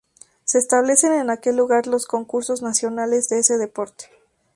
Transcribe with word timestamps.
Se 0.45 0.57
establecen 0.57 1.13
en 1.13 1.29
aquel 1.29 1.57
lugar 1.57 1.85
los 1.85 2.07
concursos 2.07 2.63
nacionales 2.63 3.29
de 3.29 3.37
ese 3.37 3.59
deporte. 3.59 4.05